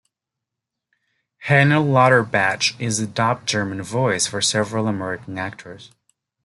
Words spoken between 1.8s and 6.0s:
Lauterbach is the dubbed German voice for several American actors.